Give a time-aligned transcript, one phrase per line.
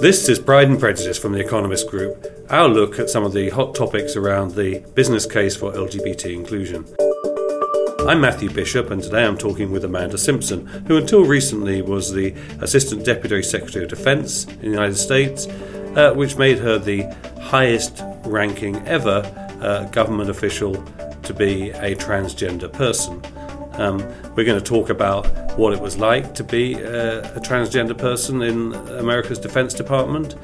[0.00, 3.50] This is Pride and Prejudice from The Economist Group, our look at some of the
[3.50, 6.86] hot topics around the business case for LGBT inclusion.
[8.08, 12.34] I'm Matthew Bishop, and today I'm talking with Amanda Simpson, who until recently was the
[12.60, 15.46] Assistant Deputy Secretary of Defense in the United States,
[15.96, 17.02] uh, which made her the
[17.42, 19.22] highest ranking ever
[19.60, 20.82] uh, government official
[21.24, 23.22] to be a transgender person.
[23.74, 23.98] Um,
[24.34, 25.26] we're going to talk about
[25.58, 30.34] what it was like to be uh, a transgender person in America's Defense Department.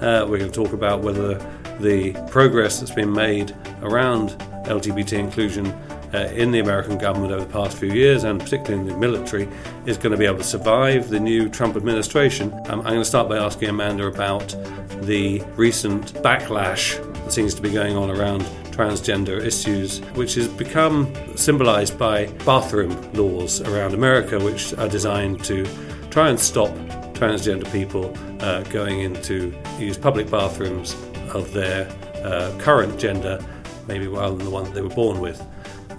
[0.00, 1.34] Uh, we're going to talk about whether
[1.80, 4.30] the progress that's been made around
[4.64, 5.66] LGBT inclusion
[6.14, 9.48] uh, in the American government over the past few years, and particularly in the military,
[9.86, 12.52] is going to be able to survive the new Trump administration.
[12.68, 14.48] Um, I'm going to start by asking Amanda about
[15.02, 21.12] the recent backlash that seems to be going on around transgender issues, which has become
[21.34, 25.66] symbolized by bathroom laws around America, which are designed to
[26.10, 26.68] try and stop
[27.14, 30.94] transgender people uh, going into use public bathrooms
[31.32, 31.88] of their
[32.22, 33.42] uh, current gender,
[33.88, 35.42] maybe rather than the one that they were born with.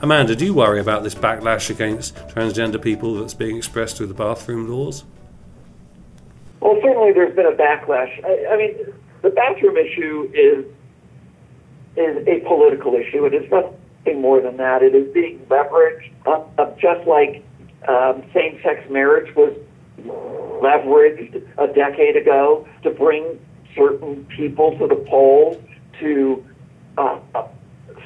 [0.04, 4.14] Amanda, do you worry about this backlash against transgender people that's being expressed through the
[4.14, 5.04] bathroom laws?
[6.60, 8.23] Well, certainly there's been a backlash.
[8.23, 10.66] I, I mean, the bathroom issue is
[11.98, 13.26] is a political issue.
[13.26, 14.84] It is nothing more than that.
[14.84, 17.44] It is being leveraged, uh, uh, just like
[17.88, 19.54] um, same-sex marriage was
[20.62, 23.39] leveraged a decade ago to bring
[23.76, 25.58] certain people to the polls
[26.00, 26.45] to
[26.98, 27.20] uh,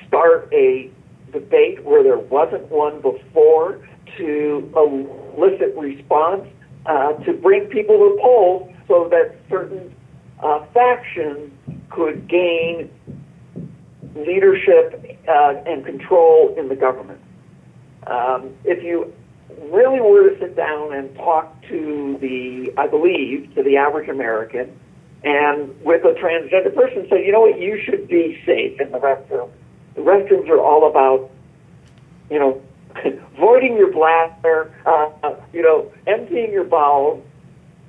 [0.08, 0.90] start a
[1.32, 3.80] debate where there wasn't one before,
[4.18, 4.70] to
[5.38, 6.46] elicit response,
[6.86, 9.94] uh, to bring people to the polls so that certain
[10.44, 11.52] uh, factions
[11.90, 12.90] could gain
[14.16, 17.20] leadership uh, and control in the government.
[18.08, 19.14] Um, if you
[19.70, 24.78] really were to sit down and talk to the, I believe, to the average American,
[25.24, 28.98] and with a transgender person, say, you know what, you should be safe in the
[28.98, 29.50] restroom.
[29.96, 31.30] The restrooms are all about,
[32.30, 32.62] you know,
[33.40, 37.24] voiding your bladder, uh, you know, emptying your bowels,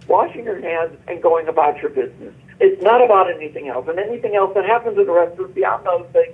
[0.08, 2.34] washing your hands, and going about your business.
[2.62, 3.88] It's not about anything else.
[3.88, 6.32] And anything else that happens in the restroom beyond those things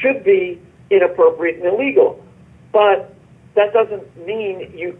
[0.00, 0.58] should be
[0.90, 2.24] inappropriate and illegal.
[2.72, 3.14] But
[3.56, 4.98] that doesn't mean you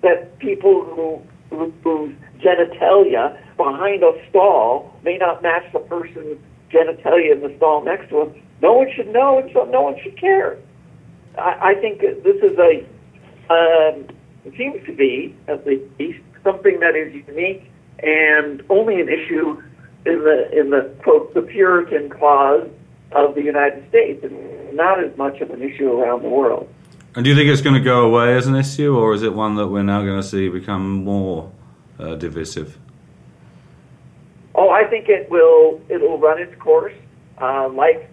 [0.00, 6.38] that people who, who whose genitalia behind a stall may not match the person's
[6.72, 8.42] genitalia in the stall next to him.
[8.62, 10.56] No one should know, and so no one should care.
[11.36, 12.86] I, I think this is a
[13.52, 14.06] um,
[14.46, 17.70] it seems to be at least something that is unique
[18.02, 19.62] and only an issue
[20.04, 22.68] in the in the quote the Puritan clause
[23.12, 26.68] of the United States, and not as much of an issue around the world.
[27.14, 29.34] And do you think it's going to go away as an issue, or is it
[29.34, 31.52] one that we're now going to see become more
[31.98, 32.78] uh, divisive?
[34.54, 35.80] Oh, I think it will.
[35.88, 36.94] It will run its course,
[37.38, 38.08] uh, like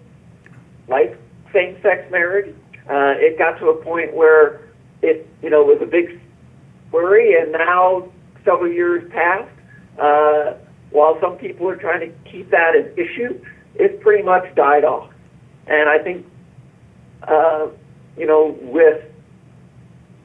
[0.87, 1.17] like
[1.53, 2.53] same-sex marriage.
[2.89, 4.69] Uh, it got to a point where
[5.01, 6.19] it, you know, was a big
[6.91, 8.11] worry, and now
[8.43, 9.49] several years passed.
[10.91, 13.39] While some people are trying to keep that an issue,
[13.75, 15.11] it's pretty much died off.
[15.67, 16.25] And I think,
[17.23, 17.67] uh,
[18.17, 19.03] you know, with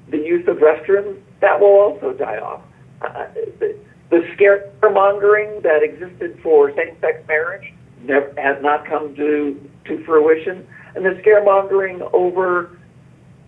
[0.09, 2.63] the use of restrooms, that will also die off.
[3.03, 3.27] Uh,
[3.59, 3.77] the,
[4.11, 10.67] the scaremongering that existed for same-sex marriage never, has not come to, to fruition.
[10.95, 12.79] And the scaremongering over,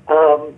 [0.09, 0.55] um,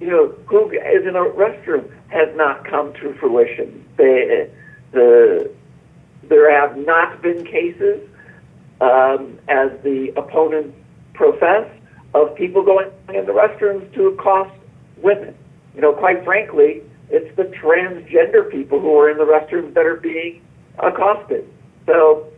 [0.00, 3.84] you know, who is in a restroom has not come to fruition.
[3.96, 4.50] They,
[4.92, 5.50] the
[6.28, 8.00] there have not been cases,
[8.80, 10.76] um, as the opponents
[11.14, 11.68] profess,
[12.14, 14.54] of people going in the restrooms to accost
[14.98, 15.34] women.
[15.74, 19.96] You know, quite frankly, it's the transgender people who are in the restrooms that are
[19.96, 20.42] being
[20.78, 21.48] accosted.
[21.86, 22.28] So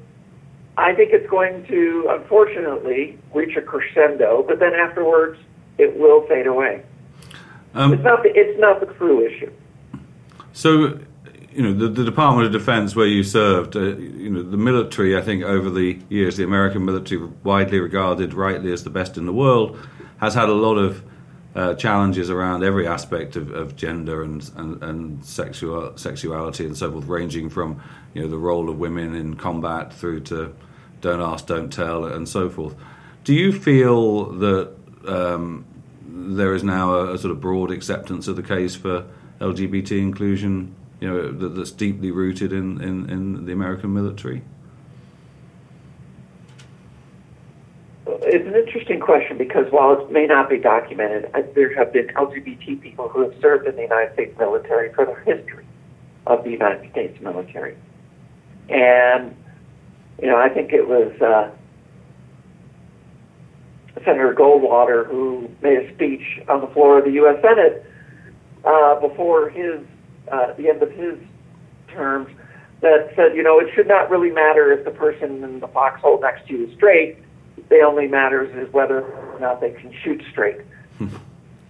[0.77, 5.39] I think it's going to, unfortunately, reach a crescendo, but then afterwards
[5.79, 6.83] it will fade away.
[7.75, 9.53] Um, it's not the, it's not the true issue.
[10.53, 11.01] So
[11.53, 15.17] you know, the, the, Department of Defense where you served, uh, you know, the military,
[15.17, 19.27] I think over the years, the American military, widely regarded rightly as the best in
[19.27, 19.79] the world,
[20.19, 21.03] has had a lot of
[21.55, 26.93] uh, challenges around every aspect of, of gender and, and, and sexual, sexuality and so
[26.93, 27.83] forth, ranging from,
[28.15, 30.55] you know, the role of women in combat through to
[31.01, 32.77] don't ask, don't tell, and so forth.
[33.25, 34.73] Do you feel that
[35.09, 35.65] um,
[36.07, 39.07] there is now a, a sort of broad acceptance of the case for
[39.41, 44.43] LGBT inclusion you know, that, that's deeply rooted in, in, in the American military?
[48.07, 52.81] It's an interesting question because while it may not be documented, there have been LGBT
[52.81, 55.67] people who have served in the United States military for the history
[56.27, 57.77] of the United States military.
[58.69, 59.35] And,
[60.21, 61.51] you know, I think it was uh,
[64.05, 67.41] Senator Goldwater who made a speech on the floor of the U.S.
[67.43, 67.85] Senate
[68.65, 69.81] uh, before his
[70.31, 71.19] uh, the end of his
[71.89, 72.29] terms
[72.81, 76.21] that said, you know, it should not really matter if the person in the foxhole
[76.21, 77.19] next to you is straight.
[77.69, 80.61] The only matters is whether or not they can shoot straight.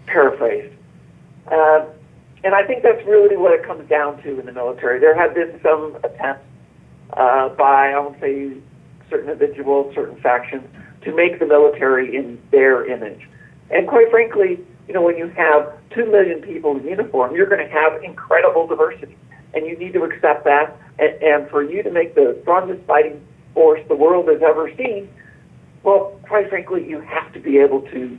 [0.07, 0.75] Paraphrased.
[1.51, 1.87] Uh,
[2.43, 4.99] and I think that's really what it comes down to in the military.
[4.99, 6.45] There have been some attempts
[7.13, 8.53] uh, by, I won't say
[9.11, 10.65] certain individuals, certain factions,
[11.03, 13.29] to make the military in their image.
[13.71, 14.61] And quite frankly,
[14.91, 18.67] you know, when you have two million people in uniform, you're going to have incredible
[18.67, 19.17] diversity,
[19.55, 20.77] and you need to accept that.
[20.99, 25.09] And, and for you to make the strongest fighting force the world has ever seen,
[25.85, 28.19] well, quite frankly, you have to be able to.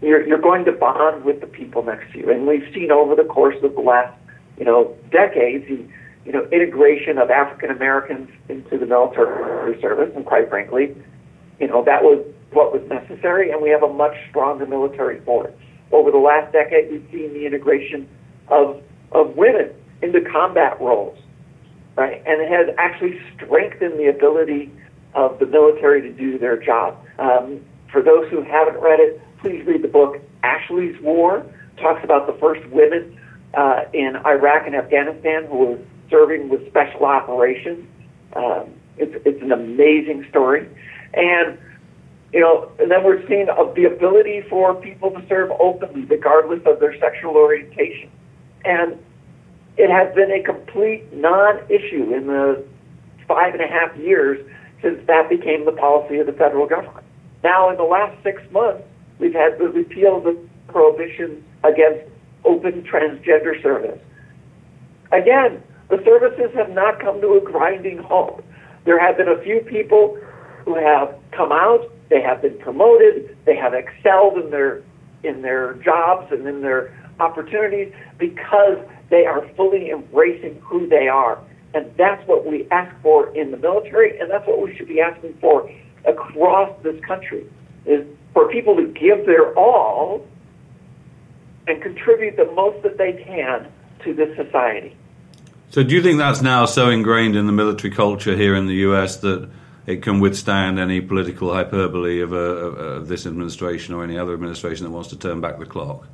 [0.00, 3.14] You're, you're going to bond with the people next to you, and we've seen over
[3.14, 4.18] the course of the last,
[4.56, 5.86] you know, decades, the,
[6.24, 10.96] you know, integration of African Americans into the military service, and quite frankly,
[11.60, 15.48] you know, that was what was necessary, and we have a much stronger military for
[15.48, 15.58] it.
[15.92, 18.08] Over the last decade, we've seen the integration
[18.48, 19.70] of of women
[20.02, 21.18] into combat roles,
[21.96, 22.22] right?
[22.26, 24.70] And it has actually strengthened the ability
[25.14, 26.98] of the military to do their job.
[27.18, 27.60] Um,
[27.92, 31.46] for those who haven't read it, please read the book Ashley's War.
[31.76, 33.18] talks about the first women
[33.54, 35.78] uh, in Iraq and Afghanistan who were
[36.10, 37.86] serving with special operations.
[38.34, 40.68] Um, it's, it's an amazing story.
[41.14, 41.58] And
[42.34, 46.60] you know, and then we're seeing uh, the ability for people to serve openly, regardless
[46.66, 48.10] of their sexual orientation.
[48.64, 48.98] And
[49.76, 52.64] it has been a complete non-issue in the
[53.28, 54.44] five and a half years
[54.82, 57.06] since that became the policy of the federal government.
[57.44, 58.82] Now, in the last six months,
[59.20, 60.36] we've had the repeal of the
[60.66, 62.10] prohibition against
[62.44, 64.00] open transgender service.
[65.12, 68.42] Again, the services have not come to a grinding halt.
[68.86, 70.18] There have been a few people
[70.64, 73.36] who have come out they have been promoted.
[73.44, 74.82] They have excelled in their
[75.24, 78.78] in their jobs and in their opportunities because
[79.10, 81.40] they are fully embracing who they are.
[81.74, 85.00] And that's what we ask for in the military, and that's what we should be
[85.00, 85.68] asking for
[86.04, 87.50] across this country
[87.84, 90.24] is for people to give their all
[91.66, 93.66] and contribute the most that they can
[94.04, 94.94] to this society.
[95.70, 98.74] So, do you think that's now so ingrained in the military culture here in the
[98.88, 99.16] U.S.
[99.16, 99.50] that
[99.86, 104.84] it can withstand any political hyperbole of, a, of, this administration or any other administration
[104.84, 106.06] that wants to turn back the clock?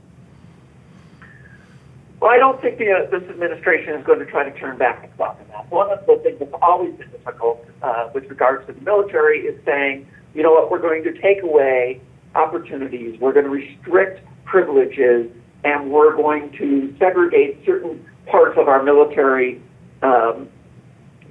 [2.20, 5.02] Well, I don't think the, uh, this administration is going to try to turn back
[5.02, 5.70] the clock on that.
[5.70, 9.58] One of the things that's always been difficult uh, with regards to the military is
[9.64, 12.00] saying, you know what, we're going to take away
[12.34, 15.30] opportunities, we're going to restrict privileges,
[15.64, 19.62] and we're going to segregate certain parts of our military
[20.02, 20.48] um,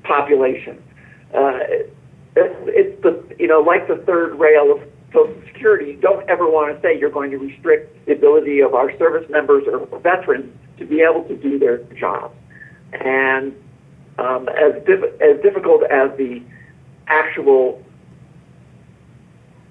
[0.03, 0.81] population.
[1.33, 1.59] Uh,
[2.67, 4.81] it's, the you know like the third rail of
[5.13, 5.91] Social Security.
[5.91, 9.29] You don't ever want to say you're going to restrict the ability of our service
[9.29, 12.35] members or veterans to be able to do their jobs.
[12.93, 13.53] And
[14.17, 16.41] um, as diff- as difficult as the
[17.07, 17.83] actual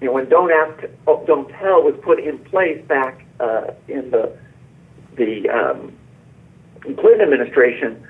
[0.01, 0.85] you know when don't ask
[1.27, 4.37] don't tell was put in place back uh, in the
[5.17, 5.93] the um,
[6.83, 8.07] Clinton administration,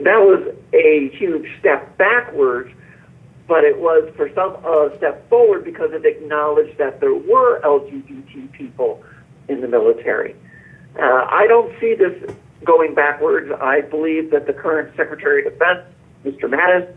[0.00, 2.70] that was a huge step backwards
[3.46, 8.52] but it was for some a step forward because it acknowledged that there were LGBT
[8.52, 9.02] people
[9.48, 10.34] in the military.
[10.98, 12.30] Uh, I don't see this
[12.64, 13.52] going backwards.
[13.60, 15.80] I believe that the current Secretary of Defense,
[16.24, 16.44] Mr.
[16.44, 16.94] Mattis,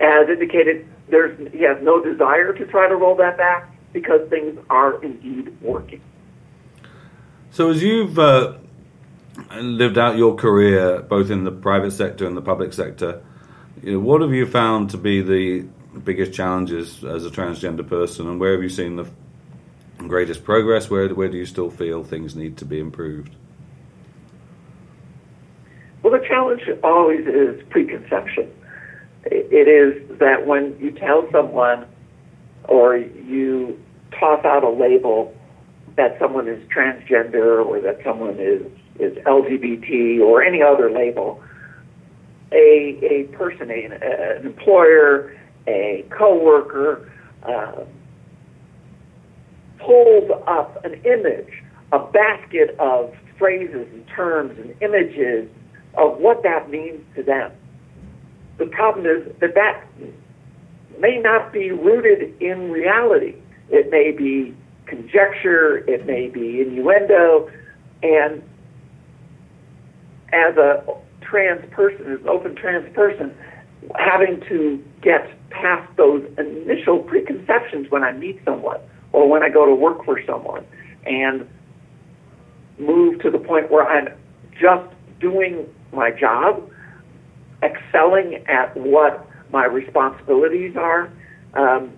[0.00, 4.58] has indicated there's he has no desire to try to roll that back because things
[4.70, 6.00] are indeed working.
[7.50, 8.54] So as you've uh,
[9.54, 13.22] lived out your career both in the private sector and the public sector,
[13.82, 15.66] you know, what have you found to be the
[16.04, 19.06] biggest challenges as a transgender person, and where have you seen the
[19.98, 20.90] greatest progress?
[20.90, 23.34] Where where do you still feel things need to be improved?
[26.02, 28.50] Well, the challenge always is preconception.
[29.24, 31.86] It is that when you tell someone
[32.64, 35.34] or you toss out a label
[35.96, 38.62] that someone is transgender or that someone is,
[38.98, 41.42] is LGBT or any other label,
[42.54, 47.10] a, a person, a, an employer, a coworker,
[47.42, 47.84] uh,
[49.78, 55.48] pulls up an image, a basket of phrases and terms and images
[55.94, 57.52] of what that means to them.
[58.58, 59.84] The problem is that that
[60.98, 63.34] may not be rooted in reality.
[63.70, 64.54] it may be
[64.86, 67.50] conjecture, it may be innuendo,
[68.02, 68.42] and
[70.32, 70.84] as a
[71.24, 73.34] trans person, an open trans person,
[73.96, 78.80] having to get past those initial preconceptions when I meet someone
[79.12, 80.64] or when I go to work for someone
[81.06, 81.48] and
[82.78, 84.08] move to the point where I'm
[84.60, 86.68] just doing my job,
[87.62, 91.10] excelling at what my responsibilities are.
[91.54, 91.92] Um,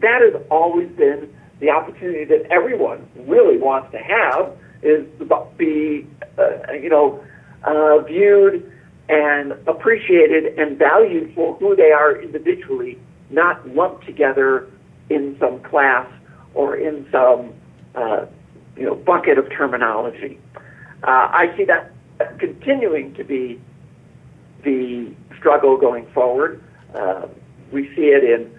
[0.00, 6.06] that has always been the opportunity that everyone really wants to have is to be,
[6.38, 7.22] uh, you know,
[7.64, 8.70] uh, viewed
[9.08, 12.98] and appreciated and valued for who they are individually,
[13.30, 14.68] not lumped together
[15.10, 16.10] in some class
[16.54, 17.52] or in some
[17.94, 18.26] uh,
[18.76, 20.38] you know bucket of terminology.
[21.02, 21.92] Uh, I see that
[22.38, 23.60] continuing to be
[24.64, 26.62] the struggle going forward.
[26.94, 27.26] Uh,
[27.72, 28.50] we see it in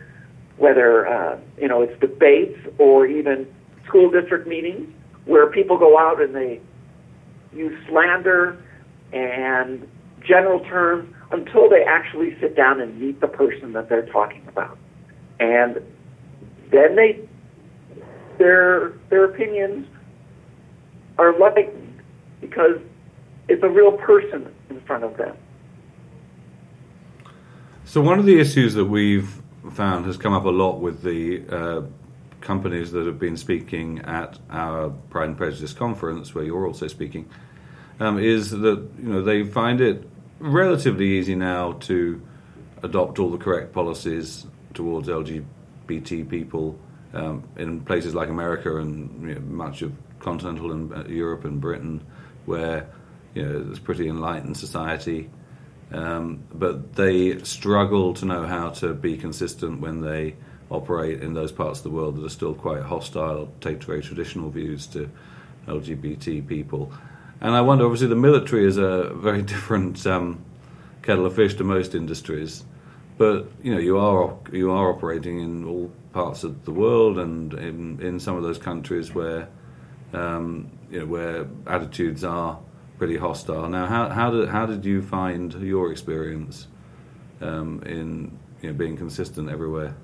[0.57, 3.47] whether uh, you know it's debates or even
[3.87, 4.87] school district meetings
[5.25, 6.61] where people go out and they
[7.53, 8.57] use slander
[9.13, 9.87] and
[10.25, 14.77] general terms until they actually sit down and meet the person that they're talking about.
[15.39, 15.81] And
[16.71, 17.27] then they
[18.37, 19.87] their their opinions
[21.17, 22.01] are lightened
[22.41, 22.79] because
[23.47, 25.35] it's a real person in front of them.
[27.85, 31.45] So one of the issues that we've found has come up a lot with the
[31.49, 31.81] uh,
[32.41, 37.29] companies that have been speaking at our Pride and Prejudice conference, where you're also speaking,
[37.99, 40.07] um, is that you know they find it
[40.39, 42.21] relatively easy now to
[42.83, 46.77] adopt all the correct policies towards LGBT people
[47.13, 51.61] um, in places like America and you know, much of continental and uh, Europe and
[51.61, 52.05] Britain,
[52.45, 52.89] where
[53.33, 55.29] you know it's pretty enlightened society.
[55.91, 60.35] Um, but they struggle to know how to be consistent when they
[60.69, 64.49] operate in those parts of the world that are still quite hostile, take very traditional
[64.49, 65.09] views to
[65.67, 66.91] LGBT people.
[67.45, 70.43] And I wonder, obviously, the military is a very different um,
[71.03, 72.65] kettle of fish to most industries,
[73.19, 77.53] but you know, you are you are operating in all parts of the world and
[77.53, 79.47] in in some of those countries where
[80.13, 82.57] um, you know where attitudes are
[82.97, 83.69] pretty hostile.
[83.69, 86.65] Now, how how did how did you find your experience
[87.41, 89.95] um, in you know, being consistent everywhere?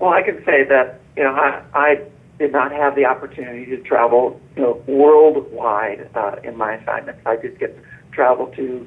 [0.00, 2.06] Well, I can say that you know I, I
[2.38, 7.20] did not have the opportunity to travel you know worldwide uh, in my assignments.
[7.26, 8.86] I did get to travel to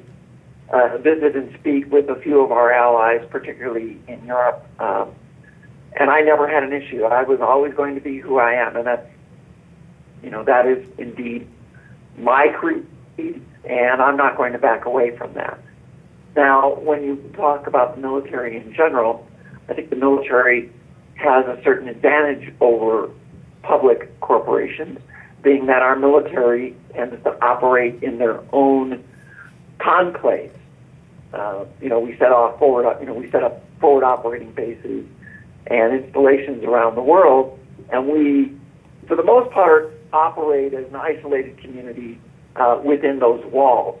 [0.72, 4.66] uh, visit and speak with a few of our allies, particularly in Europe.
[4.78, 5.14] Um,
[5.98, 7.04] and I never had an issue.
[7.04, 9.06] I was always going to be who I am, and that's
[10.22, 11.46] you know, that is indeed
[12.18, 12.86] my creed,
[13.18, 15.58] and I'm not going to back away from that.
[16.36, 19.26] Now, when you talk about the military in general,
[19.68, 20.72] I think the military
[21.14, 23.10] has a certain advantage over
[23.62, 24.98] public corporations,
[25.42, 29.04] being that our military tends to operate in their own
[29.78, 30.52] conclaves.
[31.32, 35.04] Uh, you know, we set off forward, you know, we set up forward operating bases
[35.66, 37.58] and installations around the world,
[37.90, 38.56] and we,
[39.06, 42.18] for the most part, operate as an isolated community
[42.56, 44.00] uh, within those walls.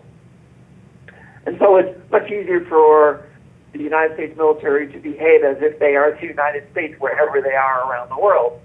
[1.46, 3.24] And so it's much easier for
[3.72, 7.54] the United States military to behave as if they are the United States wherever they
[7.54, 8.60] are around the world.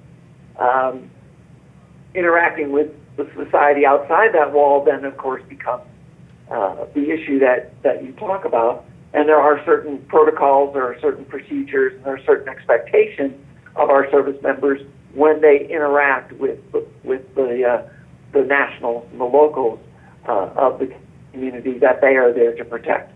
[0.60, 1.10] Um,
[2.16, 5.84] interacting with the society outside that wall then, of course, becomes
[6.52, 8.86] uh, the issue that, that you talk about.
[9.14, 13.34] And there are certain protocols, there are certain procedures, and there are certain expectations
[13.76, 14.82] of our service members
[15.14, 16.60] when they interact with
[17.04, 17.90] with the uh,
[18.34, 19.80] the nationals and the locals
[20.28, 20.92] uh, of the
[21.32, 23.14] community that they are there to protect.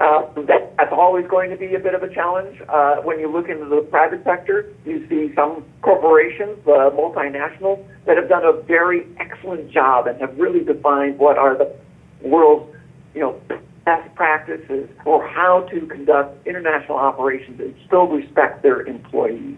[0.00, 0.71] Uh, that,
[1.02, 2.62] always going to be a bit of a challenge.
[2.68, 8.16] Uh, when you look into the private sector, you see some corporations, uh, multinationals, that
[8.16, 11.74] have done a very excellent job and have really defined what are the
[12.20, 12.72] world's,
[13.14, 13.40] you know,
[13.84, 19.56] best practices for how to conduct international operations and still respect their employees.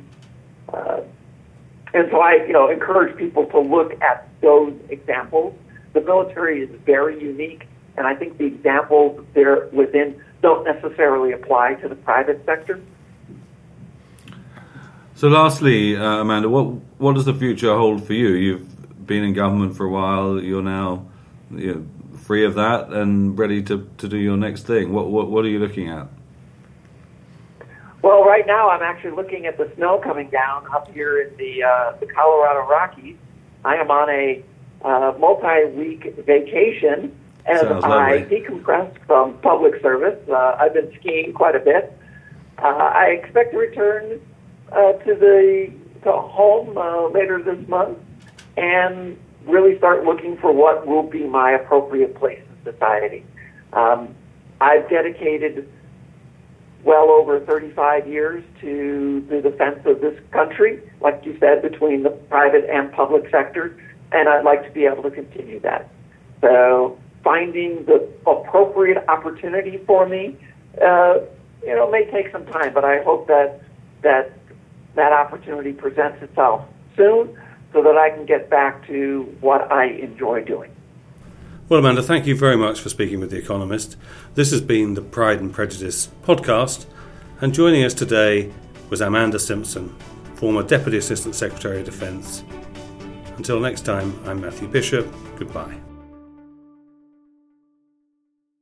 [0.73, 1.03] Uh,
[1.93, 5.55] and so I, you know, encourage people to look at those examples.
[5.93, 11.75] The military is very unique, and I think the examples there within don't necessarily apply
[11.75, 12.81] to the private sector.
[15.15, 16.67] So, lastly, uh, Amanda, what
[16.99, 18.31] what does the future hold for you?
[18.31, 20.43] You've been in government for a while.
[20.43, 21.07] You're now
[21.51, 24.93] you know, free of that and ready to, to do your next thing.
[24.93, 26.09] What, what what are you looking at?
[28.03, 31.63] Well, right now I'm actually looking at the snow coming down up here in the
[31.63, 33.17] uh, the Colorado Rockies.
[33.65, 34.45] I am on a
[34.83, 40.19] uh, multi-week vacation as I decompress from public service.
[40.29, 41.97] Uh, I've been skiing quite a bit.
[42.59, 44.21] Uh, I expect to return
[44.73, 45.73] uh, to the
[46.05, 47.99] to home uh, later this month
[48.57, 53.25] and really start looking for what will be my appropriate place in society.
[53.73, 54.15] Um,
[54.61, 55.69] I've dedicated
[56.85, 62.11] well over 35 years to the defense of this country, like you said, between the
[62.11, 63.77] private and public sector,
[64.13, 65.91] and I'd like to be able to continue that.
[66.43, 70.37] So finding the appropriate opportunity for me,
[70.81, 71.19] uh,
[71.63, 73.63] you know, may take some time, but I hope that
[74.03, 74.33] that
[74.95, 76.65] that opportunity presents itself
[76.97, 77.37] soon
[77.73, 80.71] so that I can get back to what I enjoy doing.
[81.69, 83.97] Well, Amanda, thank you very much for speaking with The Economist.
[84.35, 86.85] This has been the Pride and Prejudice podcast,
[87.41, 88.53] and joining us today
[88.91, 89.89] was Amanda Simpson,
[90.35, 92.45] former Deputy Assistant Secretary of Defence.
[93.39, 95.13] Until next time, I'm Matthew Bishop.
[95.37, 95.84] Goodbye.